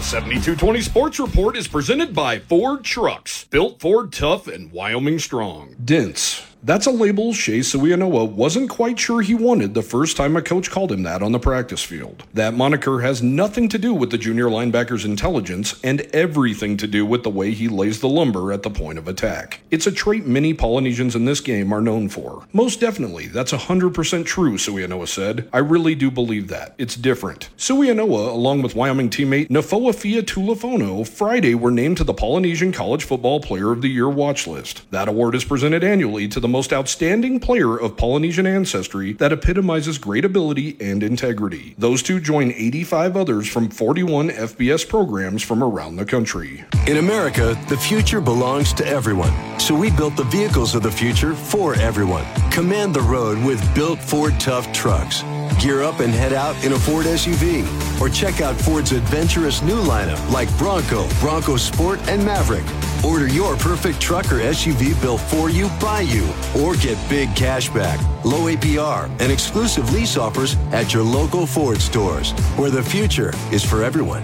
The 0.00 0.06
7220 0.06 0.80
Sports 0.80 1.20
Report 1.20 1.56
is 1.58 1.68
presented 1.68 2.14
by 2.14 2.38
Ford 2.38 2.84
Trucks, 2.84 3.44
built 3.44 3.80
Ford 3.80 4.14
tough 4.14 4.46
and 4.46 4.72
Wyoming 4.72 5.18
strong. 5.18 5.76
Dense. 5.84 6.49
That's 6.62 6.84
a 6.84 6.90
label 6.90 7.32
Shae 7.32 7.60
Suiaunoa 7.60 8.30
wasn't 8.32 8.68
quite 8.68 8.98
sure 8.98 9.22
he 9.22 9.34
wanted 9.34 9.72
the 9.72 9.82
first 9.82 10.18
time 10.18 10.36
a 10.36 10.42
coach 10.42 10.70
called 10.70 10.92
him 10.92 11.04
that 11.04 11.22
on 11.22 11.32
the 11.32 11.38
practice 11.38 11.82
field. 11.82 12.24
That 12.34 12.52
moniker 12.52 13.00
has 13.00 13.22
nothing 13.22 13.66
to 13.70 13.78
do 13.78 13.94
with 13.94 14.10
the 14.10 14.18
junior 14.18 14.44
linebacker's 14.44 15.06
intelligence 15.06 15.80
and 15.82 16.02
everything 16.12 16.76
to 16.76 16.86
do 16.86 17.06
with 17.06 17.22
the 17.22 17.30
way 17.30 17.52
he 17.52 17.68
lays 17.68 18.00
the 18.00 18.10
lumber 18.10 18.52
at 18.52 18.62
the 18.62 18.68
point 18.68 18.98
of 18.98 19.08
attack. 19.08 19.60
It's 19.70 19.86
a 19.86 19.92
trait 19.92 20.26
many 20.26 20.52
Polynesians 20.52 21.16
in 21.16 21.24
this 21.24 21.40
game 21.40 21.72
are 21.72 21.80
known 21.80 22.10
for. 22.10 22.46
Most 22.52 22.78
definitely, 22.78 23.26
that's 23.28 23.52
100% 23.52 24.26
true, 24.26 24.58
Suiaunoa 24.58 25.08
said. 25.08 25.48
I 25.54 25.58
really 25.58 25.94
do 25.94 26.10
believe 26.10 26.48
that. 26.48 26.74
It's 26.76 26.94
different. 26.94 27.48
Suiaunoa, 27.56 28.28
along 28.28 28.60
with 28.60 28.74
Wyoming 28.74 29.08
teammate 29.08 29.48
Nofoafia 29.48 30.20
Tulafono, 30.20 31.08
Friday 31.08 31.54
were 31.54 31.70
named 31.70 31.96
to 31.96 32.04
the 32.04 32.12
Polynesian 32.12 32.70
College 32.70 33.04
Football 33.04 33.40
Player 33.40 33.72
of 33.72 33.80
the 33.80 33.88
Year 33.88 34.10
watch 34.10 34.46
list. 34.46 34.82
That 34.90 35.08
award 35.08 35.34
is 35.34 35.44
presented 35.46 35.82
annually 35.82 36.28
to 36.28 36.38
the 36.38 36.49
most 36.50 36.72
outstanding 36.72 37.40
player 37.40 37.76
of 37.76 37.96
Polynesian 37.96 38.46
ancestry 38.46 39.12
that 39.14 39.32
epitomizes 39.32 39.96
great 39.96 40.24
ability 40.24 40.76
and 40.80 41.02
integrity. 41.02 41.74
Those 41.78 42.02
two 42.02 42.20
join 42.20 42.50
85 42.50 43.16
others 43.16 43.48
from 43.48 43.70
41 43.70 44.30
FBS 44.30 44.88
programs 44.88 45.42
from 45.42 45.62
around 45.62 45.96
the 45.96 46.04
country. 46.04 46.64
In 46.86 46.98
America, 46.98 47.56
the 47.68 47.76
future 47.76 48.20
belongs 48.20 48.72
to 48.74 48.86
everyone. 48.86 49.32
So 49.58 49.74
we 49.74 49.90
built 49.90 50.16
the 50.16 50.24
vehicles 50.24 50.74
of 50.74 50.82
the 50.82 50.90
future 50.90 51.34
for 51.34 51.74
everyone. 51.76 52.26
Command 52.50 52.94
the 52.94 53.02
road 53.02 53.38
with 53.44 53.62
built 53.74 53.98
Ford 54.00 54.38
Tough 54.38 54.70
trucks. 54.72 55.22
Gear 55.60 55.82
up 55.82 56.00
and 56.00 56.12
head 56.12 56.32
out 56.32 56.62
in 56.64 56.72
a 56.72 56.78
Ford 56.78 57.06
SUV. 57.06 57.64
Or 58.00 58.08
check 58.08 58.40
out 58.40 58.56
Ford's 58.56 58.92
adventurous 58.92 59.62
new 59.62 59.80
lineup 59.82 60.30
like 60.32 60.48
Bronco, 60.56 61.08
Bronco 61.20 61.56
Sport, 61.56 62.00
and 62.08 62.24
Maverick. 62.24 62.64
Order 63.02 63.28
your 63.28 63.56
perfect 63.56 63.98
truck 63.98 64.26
or 64.26 64.40
SUV 64.40 65.00
built 65.00 65.22
for 65.22 65.48
you 65.48 65.70
by 65.80 66.02
you. 66.02 66.28
Or 66.58 66.74
get 66.74 66.98
big 67.08 67.34
cash 67.34 67.70
back, 67.70 67.98
low 68.26 68.54
APR, 68.54 69.08
and 69.20 69.32
exclusive 69.32 69.90
lease 69.94 70.18
offers 70.18 70.54
at 70.72 70.92
your 70.92 71.02
local 71.02 71.46
Ford 71.46 71.80
stores, 71.80 72.32
where 72.56 72.70
the 72.70 72.82
future 72.82 73.32
is 73.50 73.64
for 73.64 73.82
everyone. 73.82 74.22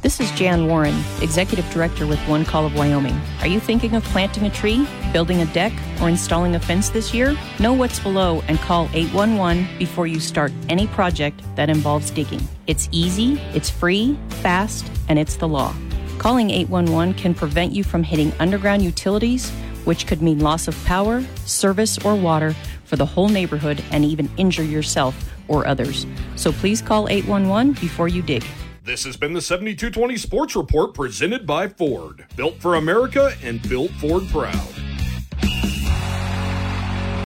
This 0.00 0.20
is 0.20 0.30
Jan 0.30 0.66
Warren, 0.68 0.98
Executive 1.20 1.70
Director 1.70 2.06
with 2.06 2.18
One 2.20 2.46
Call 2.46 2.64
of 2.64 2.74
Wyoming. 2.74 3.20
Are 3.42 3.46
you 3.46 3.60
thinking 3.60 3.94
of 3.94 4.02
planting 4.04 4.46
a 4.46 4.50
tree, 4.50 4.88
building 5.12 5.42
a 5.42 5.46
deck, 5.52 5.74
or 6.00 6.08
installing 6.08 6.54
a 6.54 6.60
fence 6.60 6.88
this 6.88 7.12
year? 7.12 7.36
Know 7.58 7.74
what's 7.74 8.00
below 8.00 8.42
and 8.48 8.58
call 8.60 8.88
811 8.94 9.68
before 9.78 10.06
you 10.06 10.18
start 10.18 10.50
any 10.70 10.86
project 10.86 11.42
that 11.56 11.68
involves 11.68 12.10
digging. 12.10 12.40
It's 12.66 12.88
easy, 12.90 13.38
it's 13.52 13.68
free, 13.68 14.18
fast, 14.40 14.90
and 15.10 15.18
it's 15.18 15.36
the 15.36 15.46
law. 15.46 15.74
Calling 16.20 16.50
811 16.50 17.14
can 17.14 17.32
prevent 17.32 17.72
you 17.72 17.82
from 17.82 18.02
hitting 18.02 18.30
underground 18.38 18.82
utilities, 18.82 19.48
which 19.86 20.06
could 20.06 20.20
mean 20.20 20.38
loss 20.38 20.68
of 20.68 20.76
power, 20.84 21.24
service, 21.46 21.96
or 22.04 22.14
water 22.14 22.54
for 22.84 22.96
the 22.96 23.06
whole 23.06 23.30
neighborhood 23.30 23.82
and 23.90 24.04
even 24.04 24.28
injure 24.36 24.62
yourself 24.62 25.16
or 25.48 25.66
others. 25.66 26.04
So 26.36 26.52
please 26.52 26.82
call 26.82 27.08
811 27.08 27.72
before 27.80 28.08
you 28.08 28.20
dig. 28.20 28.44
This 28.84 29.02
has 29.04 29.16
been 29.16 29.32
the 29.32 29.40
7220 29.40 30.18
Sports 30.18 30.56
Report 30.56 30.92
presented 30.92 31.46
by 31.46 31.68
Ford. 31.68 32.26
Built 32.36 32.56
for 32.56 32.74
America 32.74 33.34
and 33.42 33.66
built 33.66 33.90
Ford 33.92 34.28
proud. 34.28 34.79